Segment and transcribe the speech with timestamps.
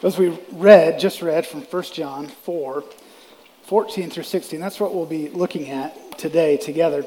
[0.00, 2.84] As we read, just read from 1 John 4,
[3.64, 7.04] 14 through 16, that's what we'll be looking at today together.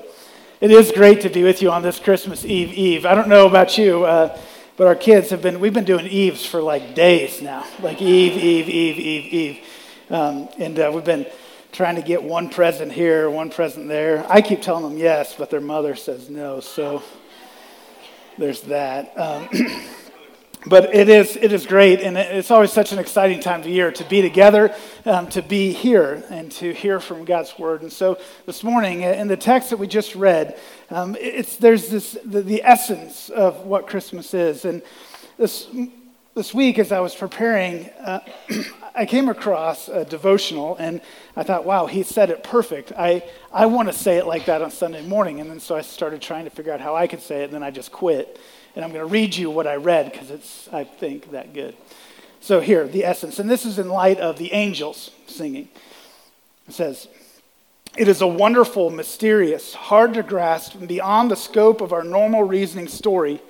[0.60, 3.06] It is great to be with you on this Christmas Eve Eve.
[3.06, 4.38] I don't know about you, uh,
[4.76, 7.66] but our kids have been, we've been doing Eves for like days now.
[7.82, 9.60] Like Eve, Eve, Eve, Eve, Eve.
[10.10, 11.28] Um, and uh, we've been
[11.72, 14.26] trying to get one present here, one present there.
[14.30, 16.60] I keep telling them yes, but their mother says no.
[16.60, 17.04] So
[18.38, 19.18] there's that.
[19.18, 19.48] Um,
[20.66, 23.92] but it is, it is great, and it's always such an exciting time of year
[23.92, 24.74] to be together,
[25.06, 27.82] um, to be here, and to hear from God's word.
[27.82, 30.60] And so this morning, in the text that we just read,
[30.92, 34.66] um, it's, there's this, the, the, essence of what Christmas is.
[34.66, 34.84] And
[35.38, 35.68] this,
[36.36, 38.20] this week, as I was preparing, uh,
[38.96, 41.02] I came across a devotional, and
[41.36, 42.92] I thought, wow, he said it perfect.
[42.96, 45.40] I, I want to say it like that on Sunday morning.
[45.40, 47.54] And then so I started trying to figure out how I could say it, and
[47.54, 48.40] then I just quit.
[48.76, 51.76] And I'm going to read you what I read because it's, I think, that good.
[52.40, 53.38] So here, the essence.
[53.40, 55.70] And this is in light of the angels singing.
[56.68, 57.08] It says,
[57.98, 62.44] It is a wonderful, mysterious, hard to grasp, and beyond the scope of our normal
[62.44, 63.42] reasoning story.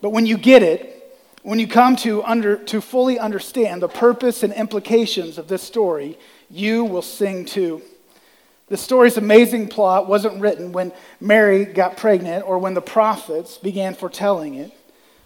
[0.00, 0.96] But when you get it,
[1.42, 6.18] when you come to, under, to fully understand the purpose and implications of this story,
[6.50, 7.82] you will sing too.
[8.70, 13.94] The story's amazing plot wasn't written when Mary got pregnant or when the prophets began
[13.94, 14.72] foretelling it.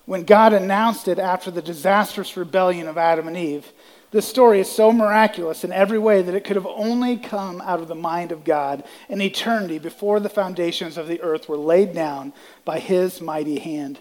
[0.07, 3.71] When God announced it after the disastrous rebellion of Adam and Eve,
[4.13, 7.81] this story is so miraculous in every way that it could have only come out
[7.81, 11.93] of the mind of God in eternity before the foundations of the earth were laid
[11.93, 12.33] down
[12.65, 13.99] by his mighty hand.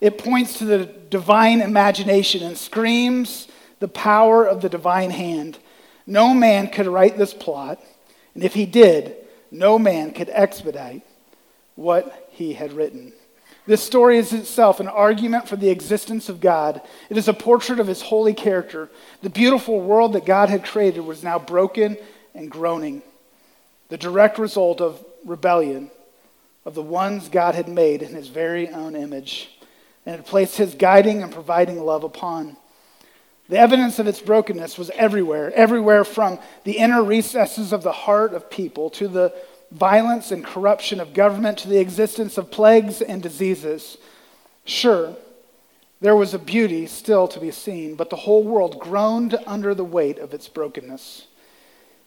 [0.00, 3.48] It points to the divine imagination and screams
[3.80, 5.58] the power of the divine hand.
[6.06, 7.80] No man could write this plot.
[8.38, 9.16] And if he did,
[9.50, 11.02] no man could expedite
[11.74, 13.12] what he had written.
[13.66, 16.80] This story is itself an argument for the existence of God.
[17.10, 18.90] It is a portrait of his holy character.
[19.22, 21.96] The beautiful world that God had created was now broken
[22.32, 23.02] and groaning,
[23.88, 25.90] the direct result of rebellion
[26.64, 29.50] of the ones God had made in his very own image
[30.06, 32.56] and had placed his guiding and providing love upon.
[33.48, 38.34] The evidence of its brokenness was everywhere, everywhere from the inner recesses of the heart
[38.34, 39.34] of people to the
[39.70, 43.96] violence and corruption of government to the existence of plagues and diseases.
[44.64, 45.16] Sure,
[46.00, 49.84] there was a beauty still to be seen, but the whole world groaned under the
[49.84, 51.26] weight of its brokenness.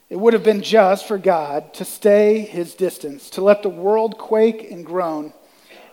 [0.08, 4.16] It would have been just for God to stay his distance, to let the world
[4.18, 5.32] quake and groan.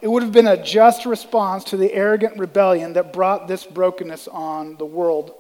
[0.02, 4.28] It would have been a just response to the arrogant rebellion that brought this brokenness
[4.28, 5.34] on the world.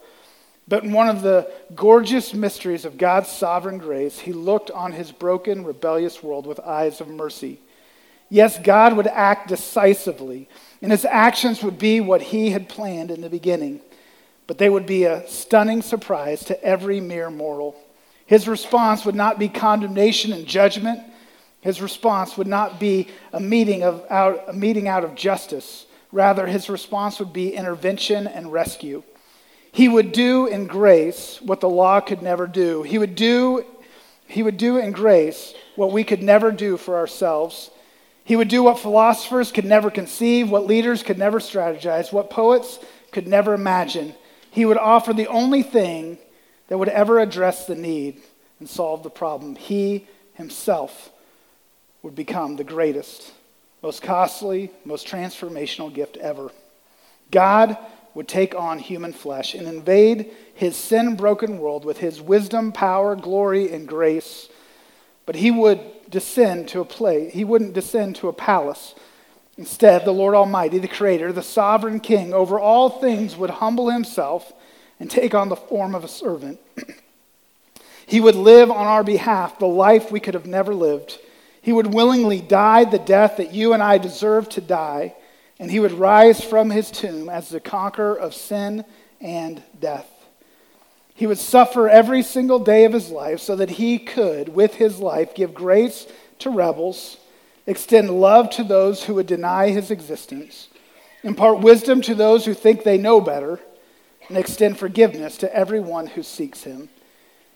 [0.69, 5.11] But in one of the gorgeous mysteries of God's sovereign grace, he looked on his
[5.11, 7.59] broken, rebellious world with eyes of mercy.
[8.29, 10.47] Yes, God would act decisively,
[10.83, 13.81] and his actions would be what he had planned in the beginning,
[14.45, 17.75] but they would be a stunning surprise to every mere mortal.
[18.27, 20.99] His response would not be condemnation and judgment.
[21.61, 25.87] His response would not be a meeting, of, out, a meting out of justice.
[26.11, 29.01] Rather, his response would be intervention and rescue.
[29.71, 32.83] He would do in grace what the law could never do.
[32.83, 33.65] He would do,
[34.27, 37.69] he would do in grace what we could never do for ourselves.
[38.23, 42.79] He would do what philosophers could never conceive, what leaders could never strategize, what poets
[43.11, 44.13] could never imagine.
[44.51, 46.17] He would offer the only thing
[46.67, 48.21] that would ever address the need
[48.59, 49.55] and solve the problem.
[49.55, 51.11] He himself
[52.03, 53.31] would become the greatest,
[53.81, 56.51] most costly, most transformational gift ever.
[57.31, 57.77] God
[58.13, 63.15] would take on human flesh and invade his sin broken world with his wisdom, power,
[63.15, 64.49] glory, and grace.
[65.25, 68.95] But he would descend to a place, he wouldn't descend to a palace.
[69.57, 74.53] Instead, the Lord Almighty, the Creator, the sovereign King over all things, would humble himself
[74.99, 76.59] and take on the form of a servant.
[78.07, 81.19] he would live on our behalf the life we could have never lived.
[81.61, 85.13] He would willingly die the death that you and I deserve to die
[85.59, 88.85] and he would rise from his tomb as the conqueror of sin
[89.19, 90.07] and death.
[91.13, 94.99] He would suffer every single day of his life so that he could, with his
[94.99, 96.07] life, give grace
[96.39, 97.17] to rebels,
[97.67, 100.69] extend love to those who would deny his existence,
[101.23, 103.59] impart wisdom to those who think they know better,
[104.29, 106.87] and extend forgiveness to everyone who seeks him.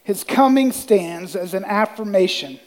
[0.03, 2.59] His coming stands as an affirmation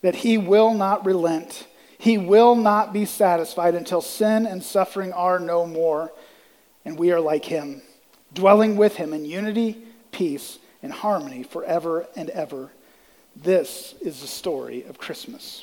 [0.00, 1.68] that he will not relent
[2.02, 6.10] he will not be satisfied until sin and suffering are no more,
[6.84, 7.80] and we are like him,
[8.34, 9.78] dwelling with him in unity,
[10.10, 12.70] peace, and harmony forever and ever.
[13.36, 15.62] This is the story of Christmas.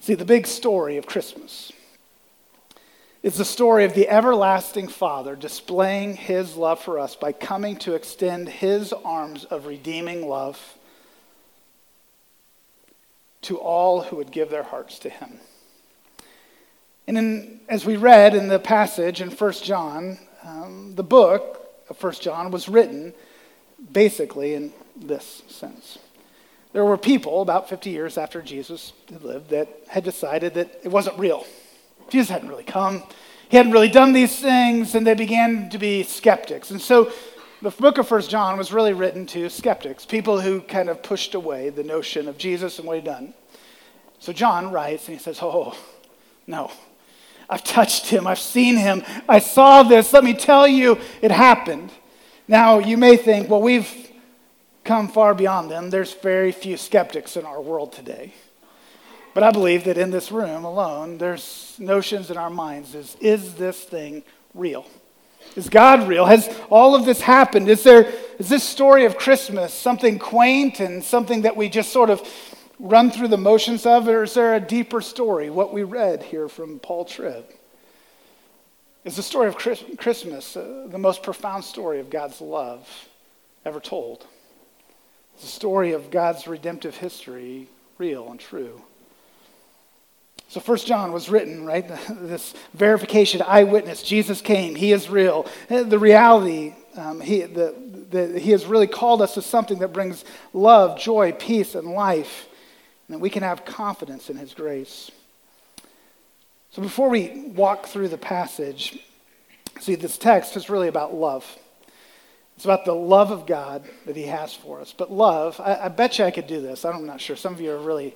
[0.00, 1.70] See, the big story of Christmas
[3.22, 7.94] is the story of the everlasting Father displaying his love for us by coming to
[7.94, 10.76] extend his arms of redeeming love
[13.46, 15.38] to all who would give their hearts to him.
[17.06, 22.02] And in, as we read in the passage in 1 John, um, the book of
[22.02, 23.14] 1 John was written
[23.92, 25.98] basically in this sense.
[26.72, 30.88] There were people about 50 years after Jesus had lived that had decided that it
[30.88, 31.46] wasn't real.
[32.10, 33.02] Jesus hadn't really come.
[33.48, 36.72] He hadn't really done these things, and they began to be skeptics.
[36.72, 37.12] And so
[37.66, 41.34] the book of First John was really written to skeptics, people who kind of pushed
[41.34, 43.34] away the notion of Jesus and what he'd done.
[44.20, 45.76] So John writes, and he says, Oh,
[46.46, 46.70] no.
[47.50, 48.24] I've touched him.
[48.24, 49.02] I've seen him.
[49.28, 50.12] I saw this.
[50.12, 51.90] Let me tell you, it happened.
[52.46, 54.12] Now, you may think, well, we've
[54.84, 55.90] come far beyond them.
[55.90, 58.32] There's very few skeptics in our world today.
[59.34, 63.54] But I believe that in this room alone, there's notions in our minds is, is
[63.54, 64.22] this thing
[64.54, 64.86] real?
[65.54, 66.26] Is God real?
[66.26, 67.68] Has all of this happened?
[67.68, 72.10] Is there is this story of Christmas something quaint and something that we just sort
[72.10, 72.26] of
[72.78, 75.48] run through the motions of, or is there a deeper story?
[75.48, 77.58] What we read here from Paul Tripp
[79.04, 82.88] is the story of Christmas, uh, the most profound story of God's love
[83.64, 84.26] ever told.
[85.34, 87.68] It's the story of God's redemptive history,
[87.98, 88.82] real and true.
[90.48, 91.86] So First John was written, right?
[92.08, 94.02] This verification, eyewitness.
[94.02, 94.74] Jesus came.
[94.74, 95.46] He is real.
[95.68, 97.74] The reality, um, he, the,
[98.10, 102.48] the, he has really called us to something that brings love, joy, peace, and life,
[103.08, 105.10] and that we can have confidence in his grace.
[106.70, 108.98] So before we walk through the passage,
[109.80, 111.44] see, this text is really about love.
[112.56, 114.94] It's about the love of God that he has for us.
[114.96, 116.84] But love, I, I bet you I could do this.
[116.84, 117.36] I'm not sure.
[117.36, 118.14] Some of you are really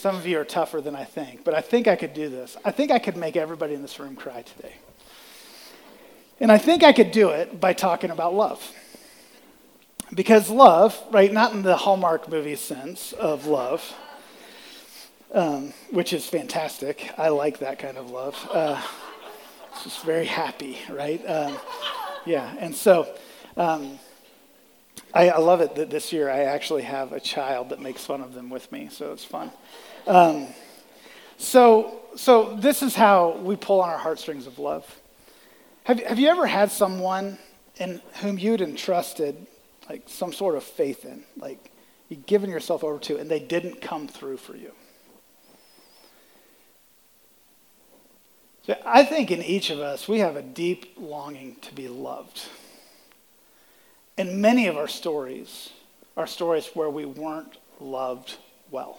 [0.00, 2.56] some of you are tougher than I think, but I think I could do this.
[2.64, 4.72] I think I could make everybody in this room cry today.
[6.40, 8.72] And I think I could do it by talking about love.
[10.14, 13.94] Because love, right, not in the Hallmark movie sense of love,
[15.34, 17.12] um, which is fantastic.
[17.18, 18.48] I like that kind of love.
[18.50, 18.80] Uh,
[19.72, 21.22] it's just very happy, right?
[21.26, 21.58] Um,
[22.24, 23.06] yeah, and so
[23.58, 23.98] um,
[25.12, 28.22] I, I, love it that this year I actually have a child that makes fun
[28.22, 29.52] of them with me, so it's fun.
[30.10, 30.48] Um,
[31.38, 35.00] so, so this is how we pull on our heartstrings of love.
[35.84, 37.38] Have, have you ever had someone
[37.76, 39.46] in whom you'd entrusted
[39.88, 41.70] like some sort of faith in, like
[42.08, 44.72] you'd given yourself over to, and they didn't come through for you?
[48.66, 52.48] So I think in each of us, we have a deep longing to be loved.
[54.18, 55.70] And many of our stories
[56.16, 58.38] are stories where we weren't loved
[58.72, 58.98] well.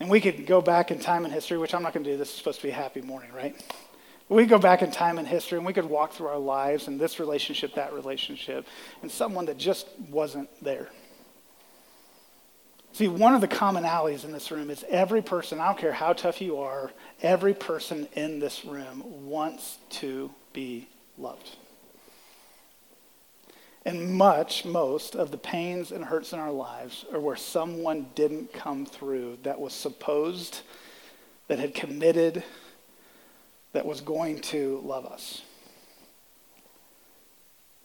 [0.00, 2.16] And we could go back in time in history, which I'm not going to do.
[2.16, 3.54] This is supposed to be a happy morning, right?
[4.30, 6.98] We go back in time in history and we could walk through our lives and
[6.98, 8.66] this relationship, that relationship,
[9.02, 10.88] and someone that just wasn't there.
[12.92, 16.12] See, one of the commonalities in this room is every person, I don't care how
[16.12, 16.90] tough you are,
[17.22, 20.88] every person in this room wants to be
[21.18, 21.56] loved.
[23.86, 28.52] And much, most of the pains and hurts in our lives are where someone didn't
[28.52, 30.60] come through that was supposed,
[31.48, 32.44] that had committed,
[33.72, 35.42] that was going to love us.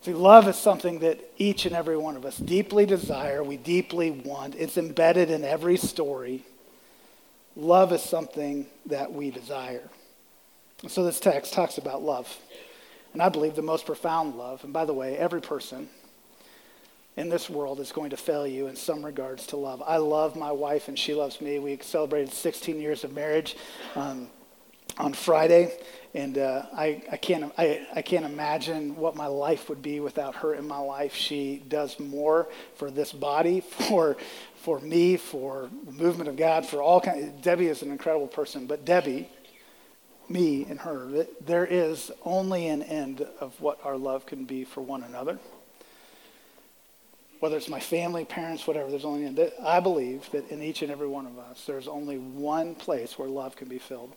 [0.02, 4.12] See, love is something that each and every one of us deeply desire, we deeply
[4.12, 4.56] want.
[4.56, 6.44] It's embedded in every story.
[7.56, 9.90] Love is something that we desire.
[10.88, 12.38] So this text talks about love.
[13.16, 15.88] And I believe the most profound love, and by the way, every person
[17.16, 19.82] in this world is going to fail you in some regards to love.
[19.88, 21.58] I love my wife and she loves me.
[21.58, 23.56] We celebrated 16 years of marriage
[23.96, 24.28] um,
[24.98, 25.78] on Friday,
[26.14, 30.36] and uh, I, I, can't, I, I can't imagine what my life would be without
[30.36, 31.16] her in my life.
[31.16, 34.18] She does more for this body, for,
[34.58, 37.42] for me, for the movement of God, for all kinds.
[37.42, 39.30] Debbie is an incredible person, but Debbie
[40.30, 41.26] me and her.
[41.46, 45.40] There is only an end of what our love can be for one another.
[47.40, 49.52] Whether it's my family, parents, whatever, there's only an end.
[49.64, 53.28] I believe that in each and every one of us, there's only one place where
[53.28, 54.16] love can be filled,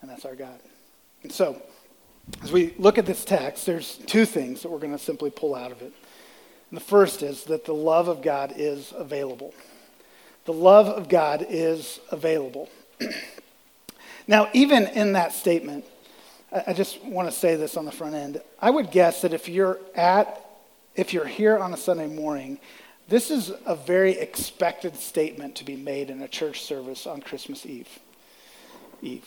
[0.00, 0.58] and that's our God.
[1.22, 1.62] And so,
[2.42, 5.54] as we look at this text, there's two things that we're going to simply pull
[5.54, 5.92] out of it.
[6.70, 9.54] And the first is that the love of God is available.
[10.44, 12.68] The love of God is available.
[14.28, 15.86] Now, even in that statement,
[16.52, 18.42] I just want to say this on the front end.
[18.60, 20.44] I would guess that if you're at,
[20.94, 22.58] if you're here on a Sunday morning,
[23.08, 27.64] this is a very expected statement to be made in a church service on Christmas
[27.64, 27.88] Eve.
[29.00, 29.26] Eve.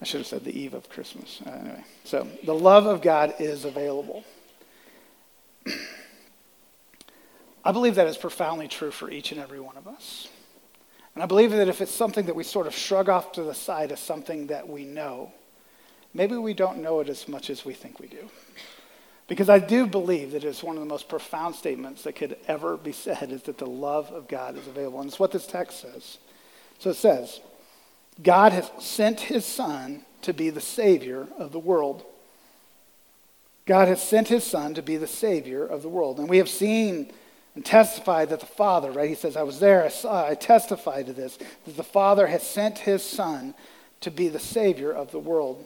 [0.00, 1.40] I should have said the eve of Christmas.
[1.46, 4.24] Uh, anyway, so the love of God is available.
[7.64, 10.26] I believe that is profoundly true for each and every one of us.
[11.14, 13.54] And I believe that if it's something that we sort of shrug off to the
[13.54, 15.32] side as something that we know,
[16.14, 18.30] maybe we don't know it as much as we think we do.
[19.28, 22.76] Because I do believe that it's one of the most profound statements that could ever
[22.76, 25.00] be said is that the love of God is available.
[25.00, 26.18] And it's what this text says.
[26.78, 27.40] So it says,
[28.22, 32.04] God has sent his Son to be the Savior of the world.
[33.64, 36.18] God has sent his Son to be the Savior of the world.
[36.18, 37.12] And we have seen
[37.54, 39.08] and testified that the Father, right?
[39.08, 42.42] He says, I was there, I saw, I testified to this, that the Father has
[42.42, 43.54] sent his Son
[44.00, 45.64] to be the Savior of the world.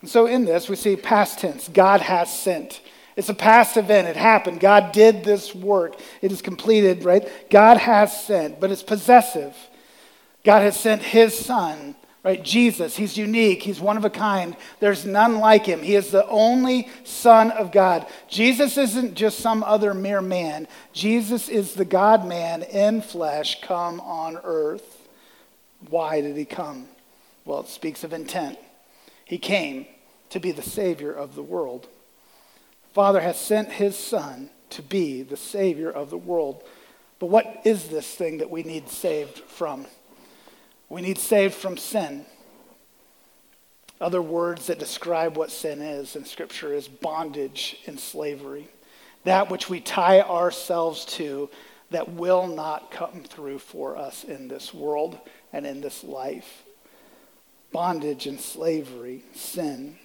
[0.00, 2.80] And so in this, we see past tense God has sent.
[3.16, 4.06] It's a past event.
[4.06, 4.60] It happened.
[4.60, 5.96] God did this work.
[6.22, 7.28] It is completed, right?
[7.50, 9.56] God has sent, but it's possessive.
[10.44, 12.42] God has sent his son, right?
[12.42, 12.96] Jesus.
[12.96, 13.62] He's unique.
[13.62, 14.56] He's one of a kind.
[14.80, 15.82] There's none like him.
[15.82, 18.06] He is the only son of God.
[18.28, 20.68] Jesus isn't just some other mere man.
[20.92, 25.08] Jesus is the God man in flesh come on earth.
[25.88, 26.88] Why did he come?
[27.44, 28.58] Well, it speaks of intent.
[29.24, 29.86] He came
[30.30, 31.86] to be the Savior of the world.
[32.92, 36.62] Father has sent his Son to be the Savior of the world.
[37.18, 39.86] But what is this thing that we need saved from?
[40.88, 42.24] We need saved from sin.
[44.00, 48.68] Other words that describe what sin is in Scripture is bondage and slavery.
[49.24, 51.50] That which we tie ourselves to
[51.90, 55.18] that will not come through for us in this world
[55.52, 56.64] and in this life.
[57.72, 59.98] Bondage and slavery, sin.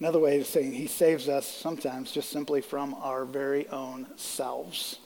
[0.00, 4.98] Another way of saying he saves us sometimes just simply from our very own selves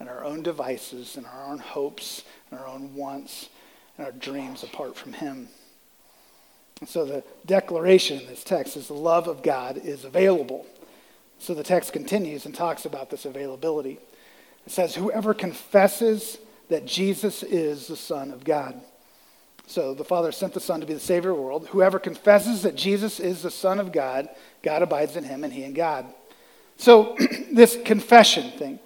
[0.00, 3.50] and our own devices and our own hopes and our own wants
[3.98, 5.48] and our dreams apart from Him.
[6.80, 10.64] And so the declaration in this text is the love of God is available.
[11.38, 13.98] So the text continues and talks about this availability.
[14.64, 16.38] It says, Whoever confesses
[16.68, 18.80] that Jesus is the Son of God.
[19.66, 21.68] So the Father sent the Son to be the Savior of the world.
[21.68, 24.28] Whoever confesses that Jesus is the Son of God,
[24.62, 26.06] God abides in him and he in God.
[26.78, 27.16] So
[27.52, 28.78] this confession thing,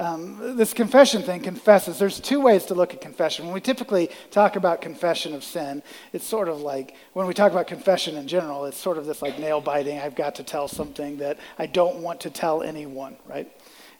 [0.00, 1.98] um, this confession thing confesses.
[1.98, 3.44] There's two ways to look at confession.
[3.44, 5.82] When we typically talk about confession of sin,
[6.14, 9.20] it's sort of like when we talk about confession in general, it's sort of this
[9.20, 9.98] like nail biting.
[9.98, 13.52] I've got to tell something that I don't want to tell anyone, right?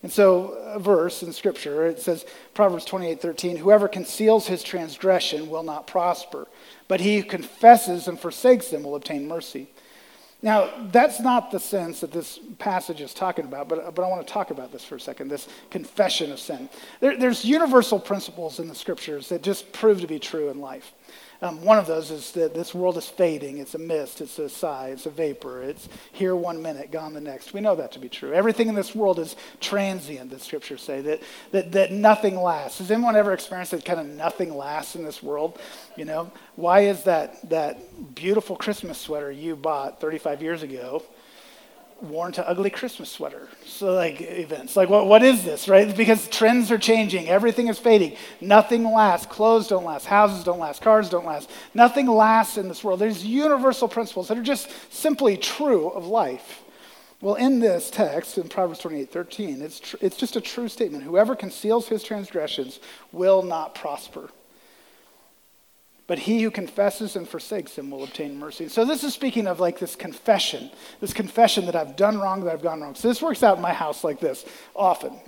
[0.02, 5.50] And so, a verse in Scripture, it says, Proverbs 28 13, whoever conceals his transgression
[5.50, 6.48] will not prosper,
[6.88, 9.68] but he who confesses and forsakes them will obtain mercy.
[10.42, 14.26] Now, that's not the sense that this passage is talking about, but, but I want
[14.26, 16.70] to talk about this for a second this confession of sin.
[17.00, 20.92] There, there's universal principles in the scriptures that just prove to be true in life.
[21.42, 23.58] Um, one of those is that this world is fading.
[23.58, 25.62] It's a mist, it's a sigh, it's a vapor.
[25.62, 27.54] It's here one minute, gone the next.
[27.54, 28.34] We know that to be true.
[28.34, 32.78] Everything in this world is transient, the scriptures say, that, that, that nothing lasts.
[32.78, 35.58] Has anyone ever experienced that kind of nothing lasts in this world?
[35.96, 41.02] You know, why is that, that beautiful Christmas sweater you bought 35 years ago?
[42.02, 43.48] Worn to ugly Christmas sweater.
[43.64, 44.76] So like events.
[44.76, 45.94] Like what, what is this, right?
[45.96, 47.28] Because trends are changing.
[47.28, 48.16] Everything is fading.
[48.40, 49.26] Nothing lasts.
[49.26, 50.06] Clothes don't last.
[50.06, 50.82] Houses don't last.
[50.82, 51.50] Cars don't last.
[51.74, 53.00] Nothing lasts in this world.
[53.00, 56.62] There's universal principles that are just simply true of life.
[57.20, 61.04] Well, in this text, in Proverbs 28 13, it's, tr- it's just a true statement.
[61.04, 62.80] Whoever conceals his transgressions
[63.12, 64.30] will not prosper
[66.10, 68.66] but he who confesses and forsakes him will obtain mercy.
[68.66, 70.68] So this is speaking of like this confession,
[71.00, 72.96] this confession that I've done wrong, that I've gone wrong.
[72.96, 75.20] So this works out in my house like this often.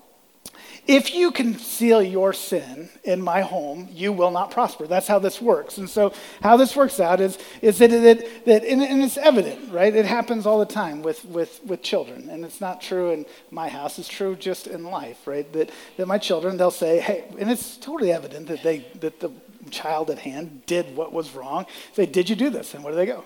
[0.88, 4.88] If you conceal your sin in my home, you will not prosper.
[4.88, 5.78] That's how this works.
[5.78, 6.12] And so,
[6.42, 9.94] how this works out is, is that, it, that and, and it's evident, right?
[9.94, 12.28] It happens all the time with, with, with children.
[12.28, 15.50] And it's not true in my house, it's true just in life, right?
[15.52, 19.30] That, that my children, they'll say, hey, and it's totally evident that, they, that the
[19.72, 21.66] child at hand did what was wrong.
[21.94, 22.74] Say, did you do this?
[22.74, 23.24] And where do they go?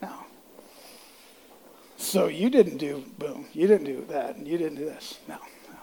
[0.00, 0.12] No.
[1.96, 5.18] So you didn't do, boom, you didn't do that, you didn't do this.
[5.26, 5.78] No, no.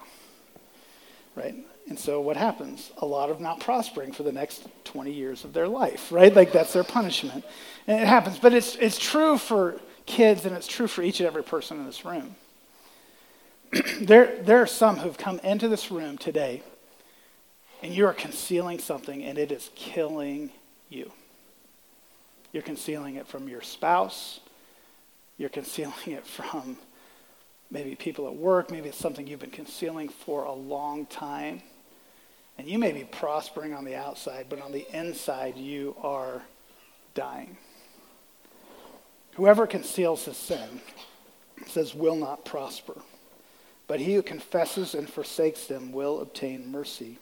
[1.35, 1.55] Right?
[1.89, 2.91] And so what happens?
[2.99, 6.33] A lot of not prospering for the next 20 years of their life, right?
[6.33, 7.43] Like that's their punishment.
[7.87, 8.39] And it happens.
[8.39, 11.85] But it's, it's true for kids and it's true for each and every person in
[11.85, 12.35] this room.
[14.01, 16.63] there, there are some who've come into this room today
[17.83, 20.49] and you are concealing something and it is killing
[20.89, 21.11] you.
[22.53, 24.39] You're concealing it from your spouse.
[25.37, 26.77] You're concealing it from
[27.69, 28.71] maybe people at work.
[28.71, 31.61] Maybe it's something you've been concealing for a long time.
[32.57, 36.41] And you may be prospering on the outside, but on the inside, you are
[37.15, 37.57] dying.
[39.33, 40.79] Whoever conceals his sin
[41.67, 43.01] says will not prosper,
[43.87, 47.17] but he who confesses and forsakes them will obtain mercy.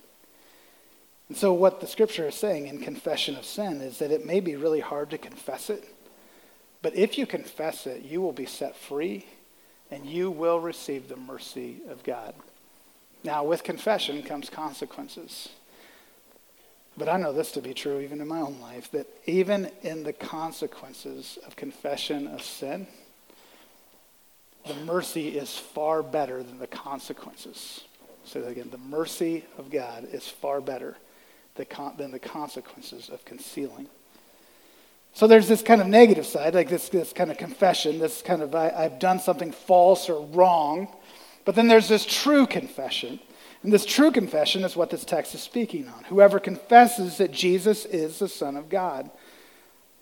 [1.31, 4.41] And so, what the scripture is saying in confession of sin is that it may
[4.41, 5.85] be really hard to confess it,
[6.81, 9.25] but if you confess it, you will be set free
[9.89, 12.33] and you will receive the mercy of God.
[13.23, 15.47] Now, with confession comes consequences.
[16.97, 20.03] But I know this to be true even in my own life that even in
[20.03, 22.87] the consequences of confession of sin,
[24.67, 27.85] the mercy is far better than the consequences.
[28.25, 28.67] Say that again.
[28.69, 30.97] The mercy of God is far better
[31.55, 33.87] than the consequences of concealing.
[35.13, 38.41] So there's this kind of negative side, like this, this kind of confession, this kind
[38.41, 40.87] of I, I've done something false or wrong.
[41.43, 43.19] But then there's this true confession
[43.63, 46.03] and this true confession is what this text is speaking on.
[46.05, 49.11] Whoever confesses that Jesus is the Son of God.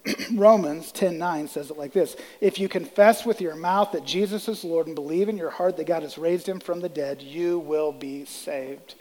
[0.34, 4.64] Romans 10:9 says it like this: If you confess with your mouth that Jesus is
[4.64, 7.60] Lord and believe in your heart that God has raised him from the dead, you
[7.60, 8.96] will be saved.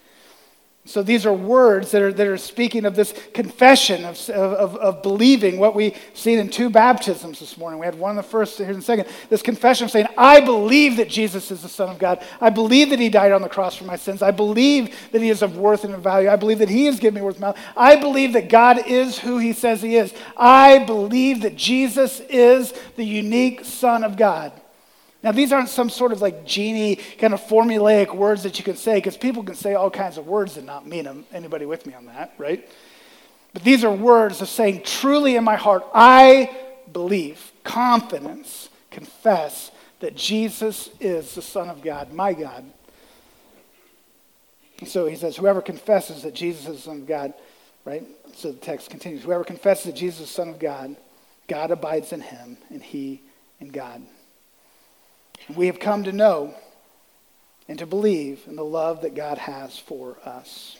[0.88, 5.02] So these are words that are, that are speaking of this confession of, of, of
[5.02, 7.78] believing what we've seen in two baptisms this morning.
[7.78, 9.07] We had one in the first, here in the second.
[9.28, 12.25] This confession of saying, I believe that Jesus is the Son of God.
[12.40, 14.23] I believe that He died on the cross for my sins.
[14.23, 16.30] I believe that He is of worth and of value.
[16.30, 17.61] I believe that He has given me worth and value.
[17.76, 20.14] I believe that God is who He says He is.
[20.38, 24.52] I believe that Jesus is the unique Son of God.
[25.22, 28.76] Now, these aren't some sort of like genie kind of formulaic words that you can
[28.76, 31.25] say, because people can say all kinds of words and not mean them.
[31.32, 32.68] Anybody with me on that, right?
[33.52, 36.56] But these are words of saying, truly in my heart, I
[36.92, 42.64] believe, confidence, confess that Jesus is the Son of God, my God.
[44.78, 47.34] And so he says, whoever confesses that Jesus is the Son of God,
[47.84, 48.04] right?
[48.34, 50.94] So the text continues, whoever confesses that Jesus is the Son of God,
[51.48, 53.22] God abides in him, and he
[53.58, 54.02] in God.
[55.54, 56.54] We have come to know
[57.68, 60.78] and to believe in the love that God has for us.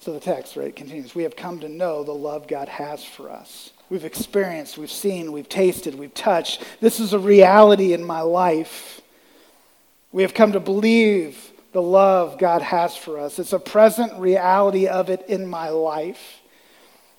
[0.00, 1.14] So the text, right, continues.
[1.14, 3.72] We have come to know the love God has for us.
[3.88, 6.62] We've experienced, we've seen, we've tasted, we've touched.
[6.80, 9.00] This is a reality in my life.
[10.12, 13.38] We have come to believe the love God has for us.
[13.38, 16.40] It's a present reality of it in my life.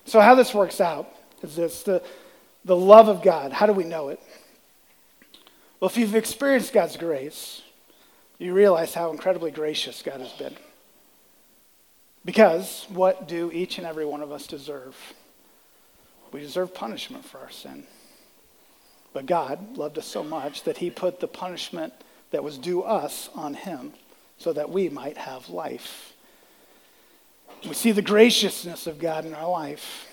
[0.04, 1.08] So, how this works out
[1.42, 2.02] is this the,
[2.64, 3.52] the love of God.
[3.52, 4.20] How do we know it?
[5.80, 7.62] Well, if you've experienced God's grace,
[8.38, 10.56] you realize how incredibly gracious God has been.
[12.24, 14.96] Because what do each and every one of us deserve?
[16.32, 17.84] We deserve punishment for our sin.
[19.12, 21.92] But God loved us so much that he put the punishment
[22.30, 23.92] that was due us on him
[24.36, 26.12] so that we might have life.
[27.66, 30.06] We see the graciousness of God in our life.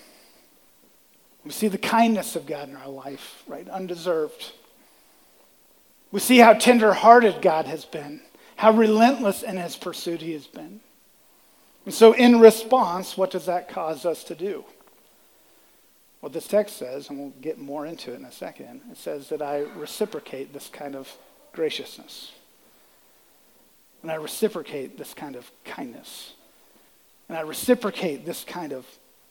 [1.43, 3.67] We see the kindness of God in our life, right?
[3.67, 4.53] Undeserved.
[6.15, 8.21] We see how tender-hearted God has been,
[8.55, 10.79] how relentless in his pursuit he has been.
[11.83, 14.63] And so, in response, what does that cause us to do?
[16.21, 19.27] What this text says, and we'll get more into it in a second, it says
[19.27, 21.11] that I reciprocate this kind of
[21.51, 22.31] graciousness.
[24.01, 26.31] And I reciprocate this kind of kindness.
[27.27, 28.85] And I reciprocate this kind of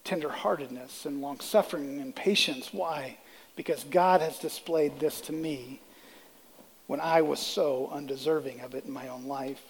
[0.04, 2.74] tenderheartedness and long suffering and patience.
[2.74, 3.16] Why?
[3.56, 5.80] Because God has displayed this to me
[6.86, 9.62] when I was so undeserving of it in my own life.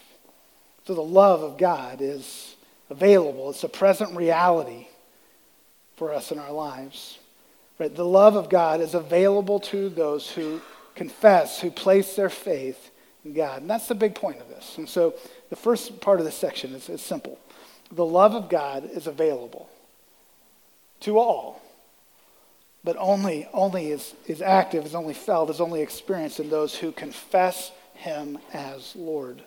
[0.87, 2.57] So the love of God is
[2.91, 3.51] available.
[3.51, 4.89] It's a present reality
[5.97, 7.19] for us in our lives.
[7.79, 7.95] Right?
[7.95, 10.61] The love of God is available to those who
[10.95, 12.91] confess, who place their faith
[13.25, 13.63] in God.
[13.63, 14.79] And that's the big point of this.
[14.79, 15.15] And so
[15.51, 17.39] the first part of this section is, is simple.
[17.91, 19.69] The love of God is available
[21.01, 21.61] to all
[22.85, 26.93] but only, only is, is active, is only felt, is only experienced in those who
[26.93, 29.43] confess him as Lord,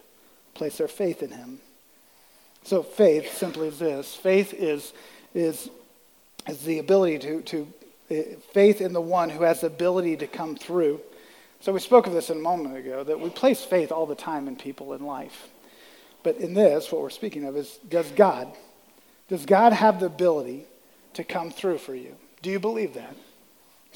[0.56, 1.60] place their faith in him.
[2.64, 4.16] So faith simply is this.
[4.16, 4.92] Faith is,
[5.36, 5.70] is,
[6.48, 7.74] is the ability to, to
[8.10, 11.00] uh, faith in the one who has the ability to come through.
[11.60, 14.48] So we spoke of this a moment ago, that we place faith all the time
[14.48, 15.48] in people in life.
[16.24, 18.52] But in this, what we're speaking of is, does God,
[19.30, 20.66] does God have the ability
[21.14, 22.16] to come through for you?
[22.42, 23.16] Do you believe that?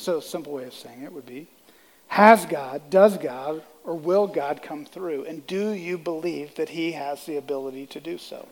[0.01, 1.45] So, a simple way of saying it would be
[2.07, 5.25] Has God, does God, or will God come through?
[5.25, 8.47] And do you believe that He has the ability to do so?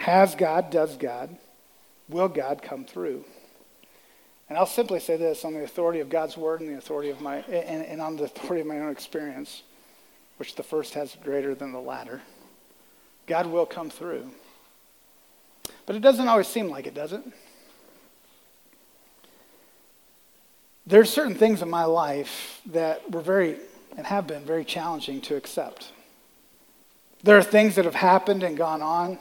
[0.00, 1.34] Has God, does God,
[2.10, 3.24] will God come through?
[4.50, 7.22] And I'll simply say this on the authority of God's word and the authority of
[7.22, 9.62] my and, and on the authority of my own experience,
[10.36, 12.20] which the first has greater than the latter.
[13.26, 14.30] God will come through.
[15.86, 17.22] But it doesn't always seem like it, does it?
[20.88, 23.56] There's certain things in my life that were very
[23.96, 25.92] and have been very challenging to accept.
[27.22, 29.18] There are things that have happened and gone on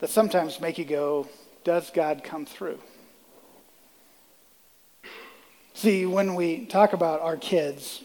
[0.00, 1.28] that sometimes make you go,
[1.64, 2.78] Does God come through?
[5.72, 8.02] See, when we talk about our kids,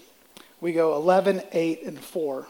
[0.61, 2.47] we go 11, 8, and 4.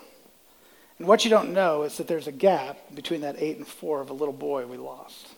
[0.99, 4.01] And what you don't know is that there's a gap between that 8 and 4
[4.01, 5.29] of a little boy we lost.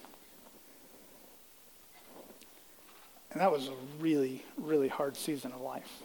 [3.34, 6.02] And that was a really, really hard season of life.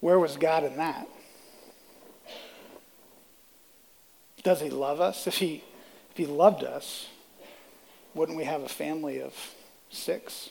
[0.00, 1.08] Where was God in that?
[4.42, 5.26] Does he love us?
[5.26, 5.64] If he,
[6.10, 7.08] if he loved us,
[8.14, 9.34] wouldn't we have a family of
[9.90, 10.50] six?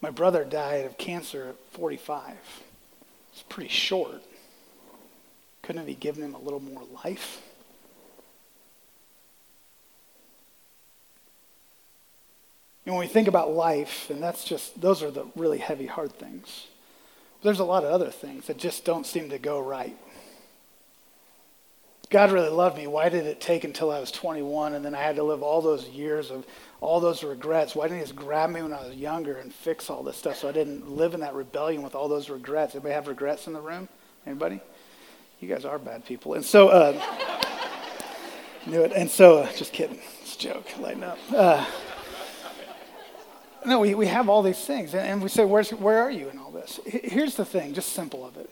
[0.00, 2.34] My brother died of cancer at 45.
[3.32, 4.22] It's pretty short.
[5.62, 7.40] Couldn't have he given him a little more life?
[12.86, 16.12] And when we think about life, and that's just, those are the really heavy, hard
[16.12, 16.66] things.
[17.40, 19.96] But There's a lot of other things that just don't seem to go right.
[22.10, 22.86] God really loved me.
[22.86, 25.62] Why did it take until I was 21 and then I had to live all
[25.62, 26.46] those years of
[26.80, 27.74] all those regrets?
[27.74, 30.36] Why didn't he just grab me when I was younger and fix all this stuff
[30.36, 32.74] so I didn't live in that rebellion with all those regrets?
[32.74, 33.88] Anybody have regrets in the room?
[34.26, 34.60] Anybody?
[35.40, 36.34] You guys are bad people.
[36.34, 36.92] And so, uh,
[38.66, 38.92] knew it.
[38.92, 39.98] And so, uh, just kidding.
[40.22, 40.66] It's a joke.
[40.78, 41.18] Lighten up.
[41.32, 41.66] Uh,
[43.66, 46.38] no, we, we have all these things, and we say, Where's, where are you in
[46.38, 46.80] all this?
[46.84, 48.50] Here's the thing, just simple of it.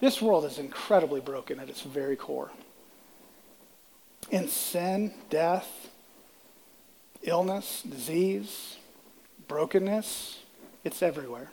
[0.00, 2.50] This world is incredibly broken at its very core.
[4.30, 5.90] In sin, death,
[7.22, 8.76] illness, disease,
[9.48, 10.40] brokenness,
[10.84, 11.50] it's everywhere.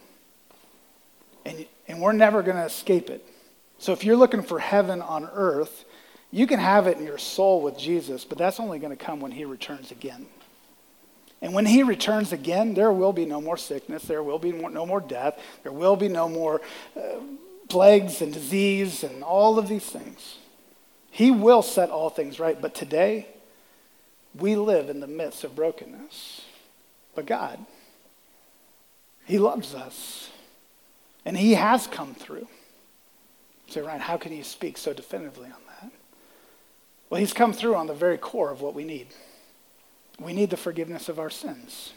[1.45, 3.25] And, and we're never going to escape it.
[3.79, 5.85] So if you're looking for heaven on earth,
[6.31, 9.19] you can have it in your soul with Jesus, but that's only going to come
[9.19, 10.25] when he returns again.
[11.41, 14.85] And when he returns again, there will be no more sickness, there will be no
[14.85, 16.61] more death, there will be no more
[16.95, 17.19] uh,
[17.69, 20.37] plagues and disease and all of these things.
[21.11, 23.27] He will set all things right, but today
[24.35, 26.45] we live in the midst of brokenness.
[27.15, 27.59] But God,
[29.25, 30.29] He loves us,
[31.25, 32.47] and He has come through.
[33.69, 35.91] So, Ryan, how can you speak so definitively on that?
[37.09, 39.07] Well, He's come through on the very core of what we need.
[40.19, 41.93] We need the forgiveness of our sins.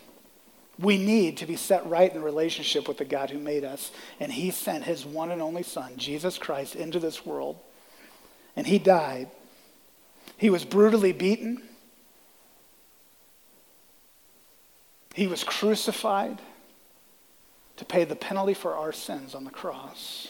[0.78, 3.90] We need to be set right in relationship with the God who made us.
[4.18, 7.59] And he sent his one and only Son, Jesus Christ, into this world.
[8.56, 9.28] And he died.
[10.37, 11.62] He was brutally beaten.
[15.14, 16.38] He was crucified
[17.76, 20.28] to pay the penalty for our sins on the cross.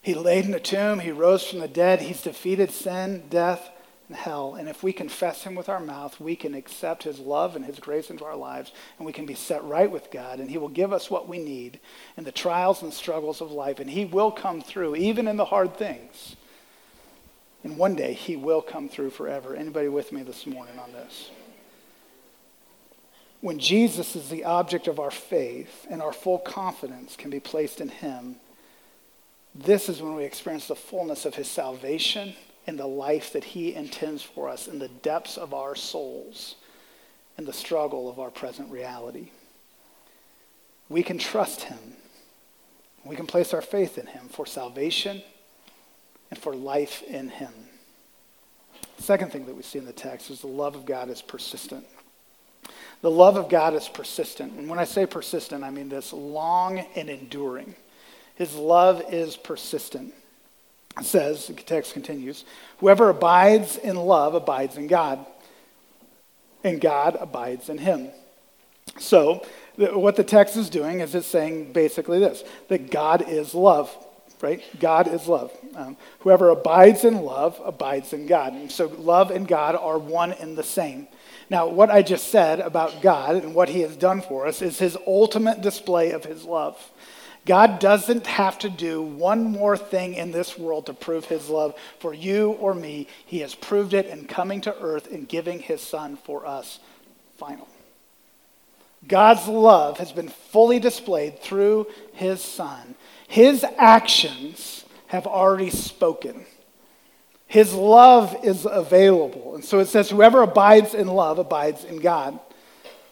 [0.00, 0.98] He laid in a tomb.
[0.98, 2.00] He rose from the dead.
[2.00, 3.70] He's defeated sin, death,
[4.08, 4.54] and hell.
[4.54, 7.78] And if we confess him with our mouth, we can accept his love and his
[7.78, 10.68] grace into our lives, and we can be set right with God, and he will
[10.68, 11.80] give us what we need
[12.16, 15.46] in the trials and struggles of life, and he will come through, even in the
[15.46, 16.36] hard things.
[17.64, 19.54] And one day he will come through forever.
[19.54, 21.30] Anybody with me this morning on this?
[23.40, 27.80] When Jesus is the object of our faith and our full confidence can be placed
[27.80, 28.36] in him,
[29.54, 32.34] this is when we experience the fullness of his salvation
[32.66, 36.56] in the life that He intends for us in the depths of our souls
[37.36, 39.30] and the struggle of our present reality.
[40.88, 41.78] We can trust Him.
[43.04, 45.22] We can place our faith in Him for salvation
[46.30, 47.52] and for life in Him.
[48.96, 51.22] The second thing that we see in the text is the love of God is
[51.22, 51.84] persistent.
[53.00, 54.52] The love of God is persistent.
[54.52, 57.74] And when I say persistent, I mean this long and enduring.
[58.36, 60.14] His love is persistent
[61.00, 62.44] says, the text continues,
[62.78, 65.24] whoever abides in love abides in God,
[66.64, 68.10] and God abides in him.
[68.98, 69.44] So,
[69.76, 73.94] what the text is doing is it's saying basically this that God is love,
[74.40, 74.62] right?
[74.78, 75.50] God is love.
[75.74, 78.52] Um, whoever abides in love abides in God.
[78.52, 81.08] And so, love and God are one and the same.
[81.48, 84.78] Now, what I just said about God and what he has done for us is
[84.78, 86.78] his ultimate display of his love.
[87.44, 91.74] God doesn't have to do one more thing in this world to prove his love
[91.98, 93.08] for you or me.
[93.26, 96.78] He has proved it in coming to earth and giving his son for us.
[97.38, 97.66] Final.
[99.08, 102.94] God's love has been fully displayed through his son.
[103.26, 106.46] His actions have already spoken.
[107.48, 109.56] His love is available.
[109.56, 112.38] And so it says, whoever abides in love abides in God.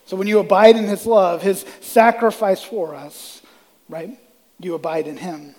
[0.07, 3.40] So when you abide in his love, his sacrifice for us,
[3.91, 4.19] right?
[4.59, 5.55] You abide in him.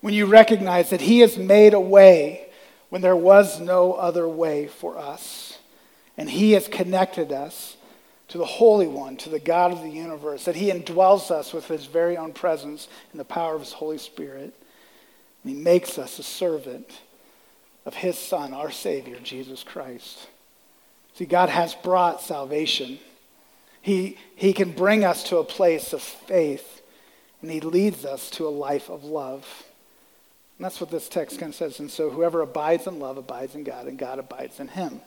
[0.00, 2.48] When you recognize that he has made a way
[2.92, 5.58] when there was no other way for us.
[6.18, 7.78] And he has connected us
[8.28, 11.68] to the Holy One, to the God of the universe, that he indwells us with
[11.68, 14.54] his very own presence and the power of his Holy Spirit.
[15.42, 17.00] And he makes us a servant
[17.86, 20.28] of his Son, our Savior, Jesus Christ.
[21.14, 22.98] See, God has brought salvation.
[23.80, 26.81] He, he can bring us to a place of faith,
[27.42, 29.64] and he leads us to a life of love.
[30.58, 31.80] And that's what this text kind of says.
[31.80, 35.00] And so whoever abides in love abides in God, and God abides in him.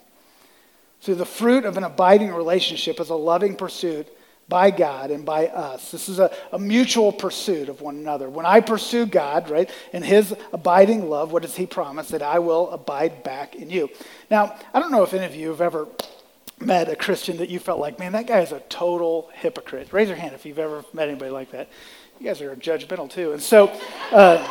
[1.00, 4.08] So the fruit of an abiding relationship is a loving pursuit
[4.48, 5.92] by God and by us.
[5.92, 8.30] This is a, a, mutual pursuit of one another.
[8.30, 12.10] When I pursue God, right, in his abiding love, what does he promise?
[12.10, 13.90] That I will abide back in you.
[14.30, 15.88] Now, I don't know if any of you have ever
[16.60, 19.92] met a Christian that you felt like, man, that guy is a total hypocrite.
[19.92, 21.68] Raise your hand if you've ever met anybody like that.
[22.20, 23.34] You guys are judgmental too.
[23.34, 23.68] And so,
[24.12, 24.48] uh,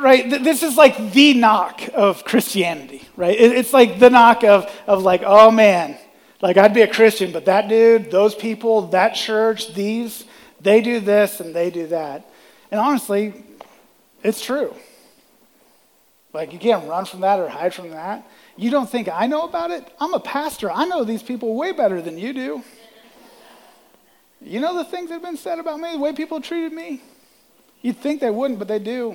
[0.00, 3.38] right, this is like the knock of Christianity, right?
[3.38, 5.98] It's like the knock of, of like, oh man,
[6.40, 10.24] like I'd be a Christian, but that dude, those people, that church, these,
[10.60, 12.28] they do this and they do that.
[12.70, 13.34] And honestly,
[14.22, 14.74] it's true.
[16.32, 18.26] Like you can't run from that or hide from that.
[18.56, 19.86] You don't think I know about it?
[20.00, 20.70] I'm a pastor.
[20.70, 22.64] I know these people way better than you do.
[24.48, 27.02] You know the things that have been said about me, the way people treated me?
[27.82, 29.14] You'd think they wouldn't, but they do.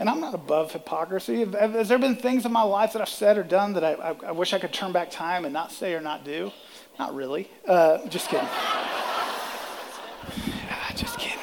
[0.00, 1.44] And I'm not above hypocrisy.
[1.44, 4.16] Has there been things in my life that I've said or done that I, I,
[4.26, 6.50] I wish I could turn back time and not say or not do?
[6.98, 7.48] Not really.
[7.68, 8.48] Uh, just kidding.
[10.96, 11.38] just kidding.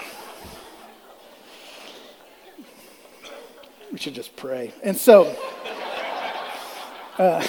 [3.93, 4.73] We should just pray.
[4.83, 5.33] And so,
[7.17, 7.47] uh,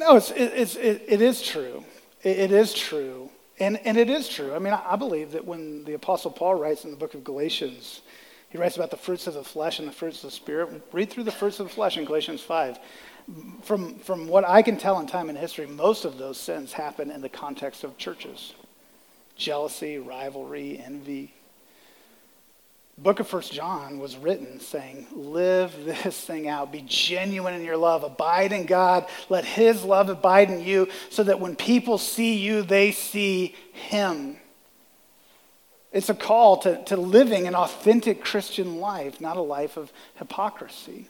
[0.00, 1.84] no, it's, it's, it, it is true.
[2.22, 3.28] It, it is true.
[3.58, 4.54] And, and it is true.
[4.54, 7.22] I mean, I, I believe that when the Apostle Paul writes in the book of
[7.22, 8.00] Galatians,
[8.48, 10.82] he writes about the fruits of the flesh and the fruits of the spirit.
[10.90, 12.78] Read through the fruits of the flesh in Galatians 5.
[13.62, 17.10] From, from what I can tell in time and history, most of those sins happen
[17.10, 18.54] in the context of churches
[19.36, 21.34] jealousy, rivalry, envy,
[23.02, 26.70] book of First John was written saying, live this thing out.
[26.70, 28.04] Be genuine in your love.
[28.04, 29.06] Abide in God.
[29.28, 34.36] Let his love abide in you so that when people see you, they see him.
[35.92, 41.08] It's a call to, to living an authentic Christian life, not a life of hypocrisy.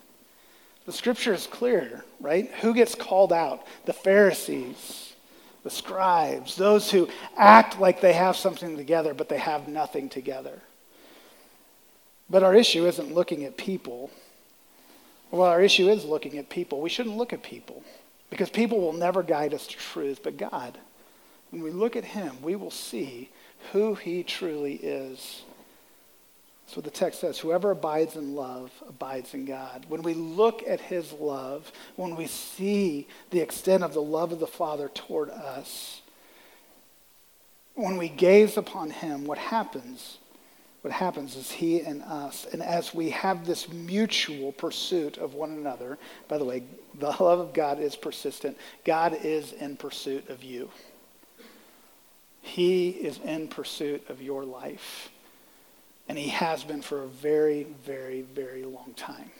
[0.87, 2.51] The scripture is clear, right?
[2.63, 3.67] Who gets called out?
[3.85, 5.13] The Pharisees,
[5.65, 10.63] the scribes, those who act like they have something together, but they have nothing together.
[12.31, 14.11] But our issue isn't looking at people.
[15.33, 16.81] Well, our issue is looking at people.
[16.81, 17.83] We shouldn't look at people
[18.31, 20.79] because people will never guide us to truth, but God.
[21.51, 23.31] When we look at Him, we will see
[23.73, 25.43] who He truly is.
[26.65, 27.41] That's what the text says.
[27.41, 29.87] Whoever abides in love abides in God.
[29.89, 34.39] When we look at His love, when we see the extent of the love of
[34.39, 36.01] the Father toward us,
[37.75, 40.19] when we gaze upon Him, what happens
[40.83, 45.51] what happens is he and us, and as we have this mutual pursuit of one
[45.51, 46.63] another, by the way,
[46.99, 48.57] the love of God is persistent.
[48.85, 50.71] God is in pursuit of you.
[52.41, 55.11] He is in pursuit of your life.
[56.09, 59.31] And he has been for a very, very, very long time.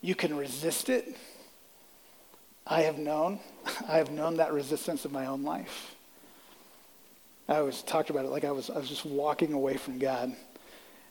[0.00, 1.16] You can resist it.
[2.66, 3.40] I have known.
[3.88, 5.95] I have known that resistance in my own life.
[7.48, 10.32] I always talked about it like I was, I was just walking away from God.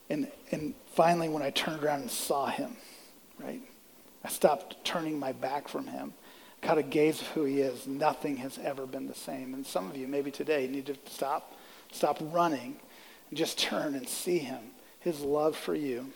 [0.09, 2.75] And, and finally, when I turned around and saw him,
[3.39, 3.61] right,
[4.23, 6.13] I stopped turning my back from him.
[6.61, 7.87] Caught a gaze of who he is.
[7.87, 9.53] Nothing has ever been the same.
[9.53, 11.53] And some of you, maybe today, need to stop,
[11.91, 12.77] stop running
[13.29, 14.59] and just turn and see him,
[14.99, 16.11] his love for you.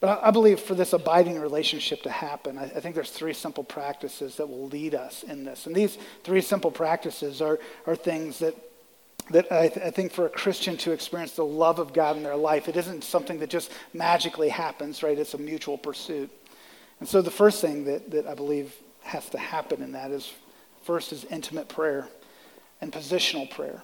[0.00, 4.36] But I believe for this abiding relationship to happen, I think there's three simple practices
[4.36, 5.66] that will lead us in this.
[5.66, 8.54] And these three simple practices are, are things that,
[9.30, 12.22] that I, th- I think for a Christian to experience the love of God in
[12.22, 15.18] their life, it isn't something that just magically happens, right?
[15.18, 16.30] It's a mutual pursuit.
[16.98, 20.32] And so the first thing that, that I believe has to happen in that is
[20.82, 22.08] first is intimate prayer
[22.80, 23.82] and positional prayer.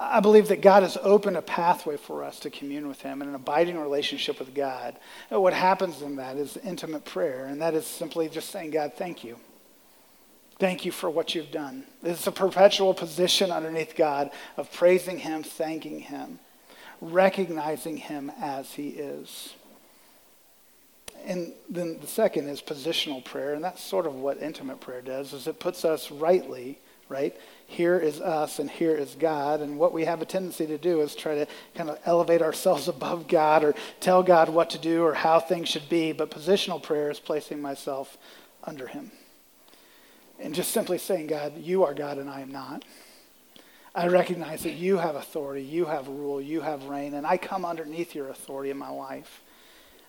[0.00, 3.28] I believe that God has opened a pathway for us to commune with Him in
[3.28, 4.96] an abiding relationship with God.
[5.28, 8.92] And what happens in that is intimate prayer, and that is simply just saying, God,
[8.94, 9.38] thank you.
[10.60, 11.84] Thank you for what you've done.
[12.02, 16.38] It's a perpetual position underneath God of praising Him, thanking Him,
[17.00, 19.54] recognizing Him as He is.
[21.26, 25.32] And then the second is positional prayer, and that's sort of what intimate prayer does,
[25.32, 27.36] is it puts us rightly, right,
[27.70, 29.60] here is us and here is God.
[29.60, 32.88] And what we have a tendency to do is try to kind of elevate ourselves
[32.88, 36.12] above God or tell God what to do or how things should be.
[36.12, 38.16] But positional prayer is placing myself
[38.64, 39.12] under Him.
[40.40, 42.86] And just simply saying, God, you are God and I am not.
[43.94, 47.64] I recognize that you have authority, you have rule, you have reign, and I come
[47.64, 49.42] underneath your authority in my life.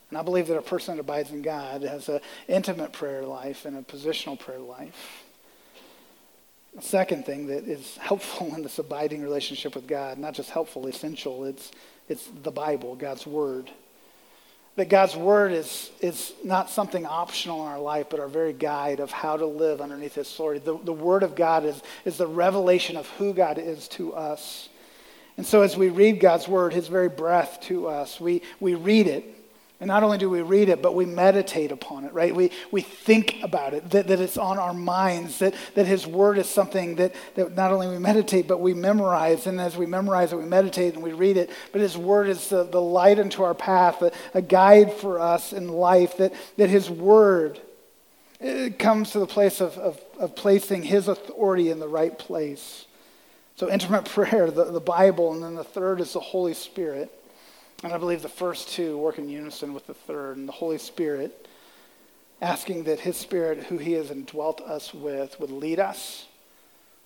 [0.10, 3.66] And I believe that a person that abides in God has an intimate prayer life
[3.66, 5.26] and a positional prayer life.
[6.82, 11.46] Second thing that is helpful in this abiding relationship with God, not just helpful, essential,
[11.46, 11.72] it's,
[12.08, 13.70] it's the Bible, God's Word.
[14.76, 19.00] That God's Word is, is not something optional in our life, but our very guide
[19.00, 20.60] of how to live underneath His authority.
[20.60, 24.70] The, the Word of God is, is the revelation of who God is to us.
[25.38, 29.08] And so as we read God's Word, His very breath to us, we, we read
[29.08, 29.39] it
[29.82, 32.36] and not only do we read it, but we meditate upon it, right?
[32.36, 36.38] We, we think about it, that, that it's on our minds, that, that His Word
[36.38, 39.48] is something that, that not only we meditate, but we memorize.
[39.48, 41.50] And as we memorize it, we meditate and we read it.
[41.72, 45.54] But His Word is the, the light into our path, a, a guide for us
[45.54, 47.62] in life, that, that His Word
[48.42, 52.86] it comes to the place of, of, of placing His authority in the right place.
[53.56, 57.14] So, intimate prayer, the, the Bible, and then the third is the Holy Spirit.
[57.82, 60.78] And I believe the first two work in unison with the third, and the Holy
[60.78, 61.48] Spirit,
[62.42, 66.28] asking that His Spirit, who He has indwelt us with, would lead us,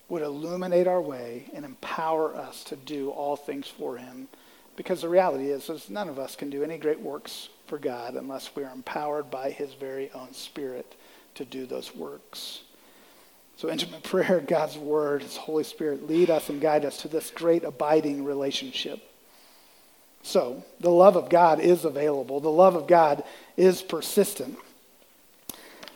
[0.09, 4.27] would illuminate our way, and empower us to do all things for Him.
[4.75, 8.15] Because the reality is, is none of us can do any great works for God
[8.15, 10.95] unless we are empowered by His very own Spirit
[11.35, 12.61] to do those works.
[13.57, 17.29] So, intimate prayer, God's Word, His Holy Spirit lead us and guide us to this
[17.29, 19.07] great abiding relationship.
[20.23, 22.39] So, the love of God is available.
[22.39, 23.23] The love of God
[23.57, 24.57] is persistent.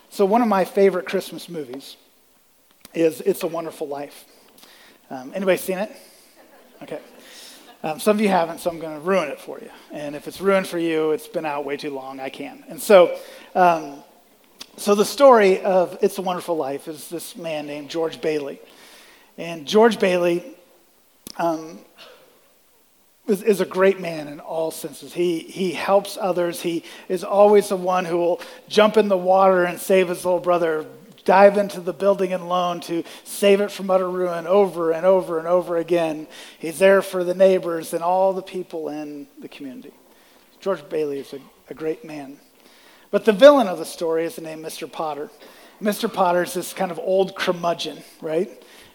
[0.10, 1.96] So, one of my favorite Christmas movies
[2.94, 4.26] is It's a Wonderful Life.
[5.10, 5.92] Um, anybody seen it?
[6.84, 7.00] Okay.
[7.84, 9.70] Um, some of you haven't, so I'm going to ruin it for you.
[9.92, 12.20] And if it's ruined for you, it's been out way too long.
[12.20, 12.66] I can.
[12.68, 13.18] And so,
[13.56, 14.04] um,
[14.76, 18.60] so the story of It's a Wonderful Life is this man named George Bailey.
[19.38, 20.44] And George Bailey
[21.38, 21.80] um,
[23.28, 25.14] is, is, a great man in all senses.
[25.14, 26.62] He, he helps others.
[26.62, 30.40] He is always the one who will jump in the water and save his little
[30.40, 30.86] brother,
[31.26, 35.40] dive into the building and loan to save it from utter ruin over and over
[35.40, 36.28] and over again.
[36.58, 39.94] He's there for the neighbors and all the people in the community.
[40.60, 42.38] George Bailey is a, a great man.
[43.12, 44.92] But the villain of the story is the name Mr.
[44.92, 45.30] Potter.
[45.82, 46.12] Mr.
[46.12, 48.50] Potter is this kind of old curmudgeon, right?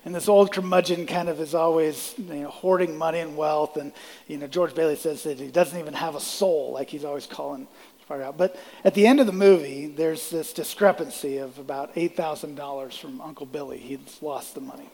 [0.05, 3.77] And this old curmudgeon kind of is always you know, hoarding money and wealth.
[3.77, 3.93] And,
[4.27, 7.27] you know, George Bailey says that he doesn't even have a soul, like he's always
[7.27, 7.69] calling
[8.11, 8.37] out.
[8.37, 13.47] But at the end of the movie, there's this discrepancy of about $8,000 from Uncle
[13.47, 13.79] Billy.
[13.79, 14.91] He's lost the money.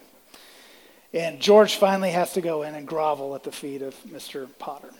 [1.12, 4.47] And George finally has to go in and grovel at the feet of Mr.
[4.59, 4.90] Potter.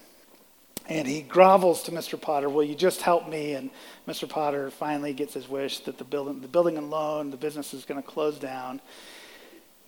[0.89, 2.21] And he grovels to Mr.
[2.21, 3.53] Potter, Will you just help me?
[3.53, 3.71] And
[4.09, 4.27] Mr.
[4.29, 7.85] Potter finally gets his wish that the building, the building and loan, the business is
[7.85, 8.81] going to close down.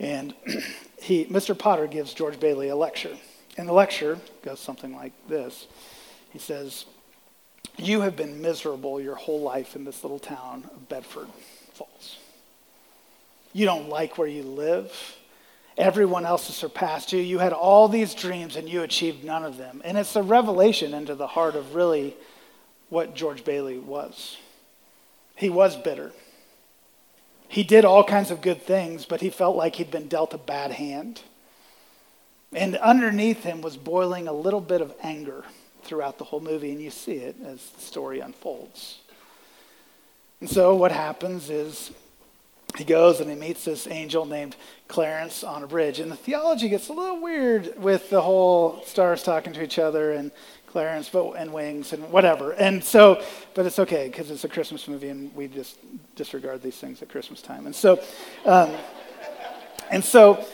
[0.00, 0.34] And
[1.00, 1.56] he, Mr.
[1.56, 3.16] Potter gives George Bailey a lecture.
[3.56, 5.66] And the lecture goes something like this
[6.30, 6.86] He says,
[7.76, 11.28] You have been miserable your whole life in this little town of Bedford
[11.74, 12.18] Falls.
[13.52, 15.16] You don't like where you live.
[15.76, 17.20] Everyone else has surpassed you.
[17.20, 19.80] You had all these dreams and you achieved none of them.
[19.84, 22.16] And it's a revelation into the heart of really
[22.88, 24.36] what George Bailey was.
[25.36, 26.12] He was bitter.
[27.50, 30.38] He did all kinds of good things, but he felt like he'd been dealt a
[30.38, 31.22] bad hand.
[32.52, 35.42] And underneath him was boiling a little bit of anger
[35.82, 39.00] throughout the whole movie, and you see it as the story unfolds.
[40.40, 41.90] And so what happens is
[42.76, 44.54] he goes and he meets this angel named
[44.86, 45.98] Clarence on a bridge.
[45.98, 50.12] And the theology gets a little weird with the whole stars talking to each other
[50.12, 50.30] and
[50.70, 52.52] Clarence but, and Wings and whatever.
[52.52, 53.22] And so,
[53.54, 55.78] but it's okay because it's a Christmas movie and we just
[56.14, 57.66] disregard these things at Christmas time.
[57.66, 58.00] And so,
[58.44, 58.70] um,
[59.90, 60.44] and so,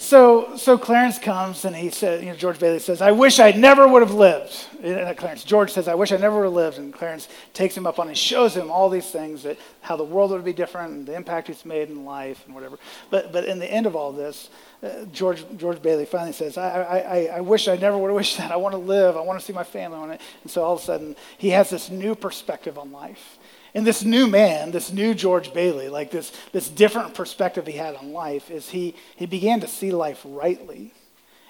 [0.00, 3.50] so, so Clarence comes and he said, you know, George Bailey says, I wish I
[3.50, 4.54] never would have lived.
[4.80, 6.78] And Clarence, George says, I wish I never would have lived.
[6.78, 10.04] And Clarence takes him up on and shows him all these things that how the
[10.04, 12.78] world would be different and the impact he's made in life and whatever.
[13.10, 14.50] But, but in the end of all this,
[14.84, 18.38] uh, George, George Bailey finally says, I, I, I wish I never would have wished
[18.38, 18.52] that.
[18.52, 19.16] I want to live.
[19.16, 19.98] I want to see my family.
[20.42, 23.38] And so all of a sudden, he has this new perspective on life.
[23.74, 27.94] And this new man, this new George Bailey, like this, this different perspective he had
[27.94, 30.92] on life, is he, he began to see life rightly.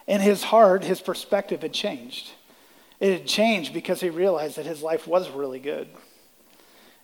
[0.07, 2.31] And his heart, his perspective had changed.
[2.99, 5.89] It had changed because he realized that his life was really good.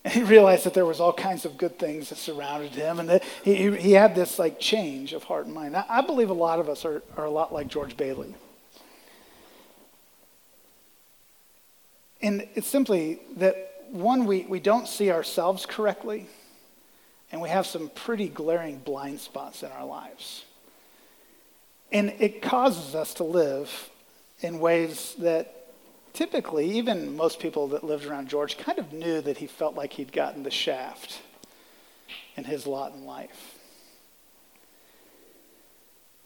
[0.05, 3.09] And he realized that there was all kinds of good things that surrounded him, and
[3.09, 5.77] that he, he had this like change of heart and mind.
[5.77, 8.35] I, I believe a lot of us are, are a lot like George Bailey.
[12.21, 16.27] And it's simply that one, we, we don't see ourselves correctly,
[17.31, 20.45] and we have some pretty glaring blind spots in our lives.
[21.93, 23.91] And it causes us to live
[24.41, 25.69] in ways that
[26.13, 29.93] typically, even most people that lived around George kind of knew that he felt like
[29.93, 31.23] he'd gotten the shaft
[32.37, 33.59] in his lot in life.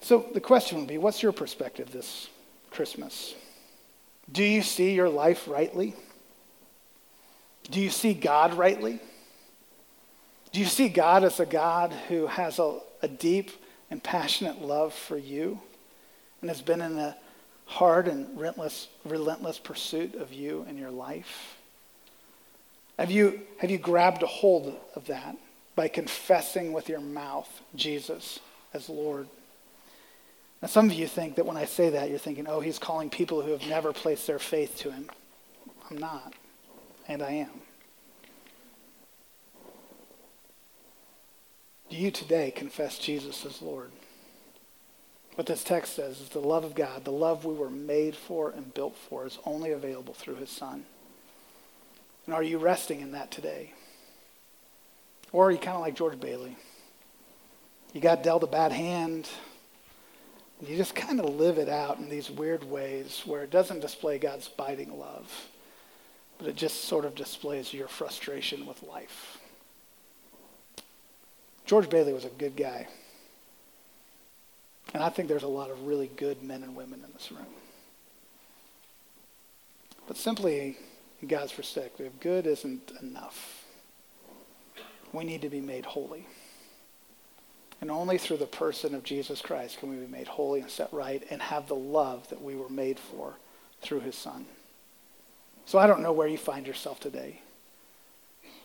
[0.00, 2.28] So the question would be what's your perspective this
[2.70, 3.34] Christmas?
[4.32, 5.94] Do you see your life rightly?
[7.70, 9.00] Do you see God rightly?
[10.52, 13.50] Do you see God as a God who has a, a deep
[13.90, 15.60] and passionate love for you
[16.40, 17.16] and has been in a
[17.66, 21.56] hard and relentless, relentless pursuit of you and your life?
[22.98, 25.36] Have you, have you grabbed a hold of that
[25.76, 28.40] by confessing with your mouth Jesus
[28.74, 29.28] as Lord?
[30.60, 33.10] Now, some of you think that when I say that, you're thinking, oh, he's calling
[33.10, 35.08] people who have never placed their faith to him.
[35.88, 36.34] I'm not,
[37.08, 37.62] and I am.
[41.90, 43.90] Do you today confess Jesus as Lord?
[45.36, 48.50] What this text says is the love of God, the love we were made for
[48.50, 50.84] and built for, is only available through his Son.
[52.26, 53.72] And are you resting in that today?
[55.32, 56.56] Or are you kind of like George Bailey?
[57.92, 59.28] You got dealt a bad hand.
[60.60, 64.18] You just kind of live it out in these weird ways where it doesn't display
[64.18, 65.30] God's biting love,
[66.38, 69.38] but it just sort of displays your frustration with life.
[71.66, 72.86] George Bailey was a good guy.
[74.94, 77.46] And I think there's a lot of really good men and women in this room.
[80.06, 80.78] But simply,
[81.20, 83.66] in God's perspective, good isn't enough.
[85.12, 86.26] We need to be made holy.
[87.80, 90.92] And only through the person of Jesus Christ can we be made holy and set
[90.92, 93.34] right and have the love that we were made for
[93.82, 94.46] through his son.
[95.68, 97.42] So I don't know where you find yourself today.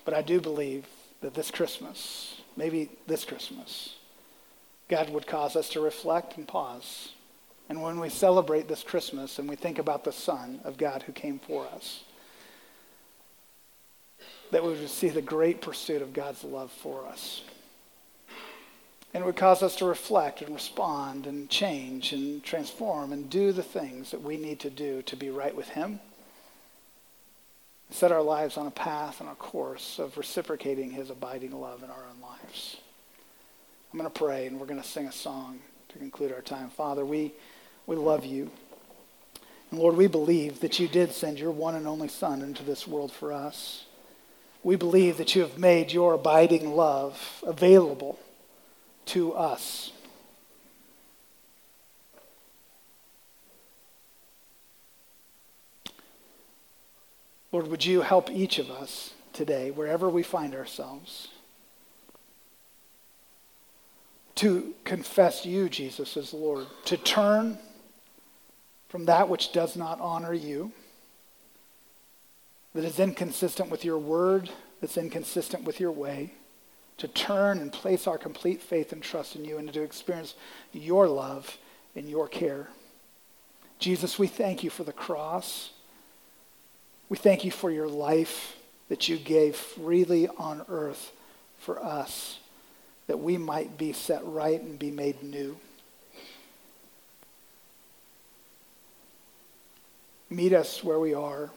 [0.05, 0.85] But I do believe
[1.19, 3.97] that this Christmas, maybe this Christmas,
[4.87, 7.09] God would cause us to reflect and pause.
[7.67, 11.11] And when we celebrate this Christmas and we think about the Son of God who
[11.11, 12.05] came for us,
[14.51, 17.43] that we would see the great pursuit of God's love for us.
[19.13, 23.51] And it would cause us to reflect and respond and change and transform and do
[23.51, 25.99] the things that we need to do to be right with Him.
[27.89, 31.89] Set our lives on a path and a course of reciprocating His abiding love in
[31.89, 32.77] our own lives.
[33.91, 35.59] I'm going to pray and we're going to sing a song
[35.89, 36.69] to conclude our time.
[36.69, 37.33] Father, we,
[37.85, 38.49] we love you.
[39.69, 42.87] And Lord, we believe that you did send your one and only Son into this
[42.87, 43.85] world for us.
[44.63, 48.17] We believe that you have made your abiding love available
[49.07, 49.91] to us.
[57.53, 61.27] Lord, would you help each of us today, wherever we find ourselves,
[64.35, 67.59] to confess you, Jesus, as Lord, to turn
[68.89, 70.71] from that which does not honor you,
[72.73, 74.49] that is inconsistent with your word,
[74.81, 76.33] that's inconsistent with your way
[76.97, 80.33] to turn and place our complete faith and trust in you and to experience
[80.71, 81.57] your love
[81.95, 82.69] and your care.
[83.77, 85.71] Jesus, we thank you for the cross.
[87.09, 88.55] We thank you for your life
[88.89, 91.11] that you gave freely on earth
[91.59, 92.39] for us,
[93.07, 95.57] that we might be set right and be made new.
[100.29, 101.51] Meet us where we are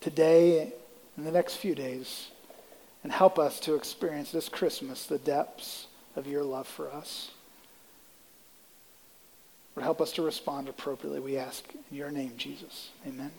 [0.00, 0.72] today
[1.16, 2.28] and the next few days
[3.02, 5.86] and help us to experience this Christmas the depths
[6.16, 7.30] of your love for us.
[9.76, 12.90] Lord, help us to respond appropriately, we ask in your name, Jesus.
[13.06, 13.30] Amen.